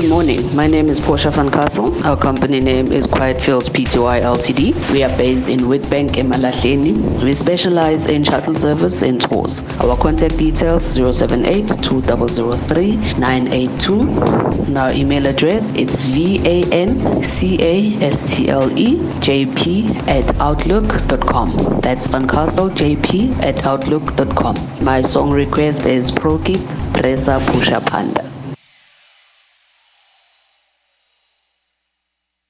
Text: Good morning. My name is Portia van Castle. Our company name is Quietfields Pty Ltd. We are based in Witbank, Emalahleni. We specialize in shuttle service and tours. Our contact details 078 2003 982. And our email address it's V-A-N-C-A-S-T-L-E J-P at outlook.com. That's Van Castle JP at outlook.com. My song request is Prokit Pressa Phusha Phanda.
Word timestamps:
Good 0.00 0.08
morning. 0.08 0.56
My 0.56 0.66
name 0.66 0.88
is 0.88 0.98
Portia 0.98 1.30
van 1.30 1.50
Castle. 1.50 1.92
Our 2.06 2.16
company 2.16 2.58
name 2.58 2.90
is 2.90 3.06
Quietfields 3.06 3.68
Pty 3.68 4.22
Ltd. 4.22 4.72
We 4.92 5.02
are 5.02 5.14
based 5.18 5.46
in 5.46 5.60
Witbank, 5.60 6.12
Emalahleni. 6.12 7.22
We 7.22 7.34
specialize 7.34 8.06
in 8.06 8.24
shuttle 8.24 8.54
service 8.54 9.02
and 9.02 9.20
tours. 9.20 9.62
Our 9.78 9.98
contact 9.98 10.38
details 10.38 10.86
078 10.86 11.68
2003 11.82 12.96
982. 13.18 14.00
And 14.62 14.78
our 14.78 14.90
email 14.90 15.26
address 15.26 15.72
it's 15.72 15.96
V-A-N-C-A-S-T-L-E 15.96 17.20
J-P 19.20 19.86
at 20.08 20.36
outlook.com. 20.36 21.80
That's 21.82 22.06
Van 22.06 22.26
Castle 22.26 22.70
JP 22.70 23.38
at 23.42 23.66
outlook.com. 23.66 24.56
My 24.82 25.02
song 25.02 25.30
request 25.30 25.84
is 25.84 26.10
Prokit 26.10 26.56
Pressa 26.94 27.38
Phusha 27.40 27.80
Phanda. 27.82 28.29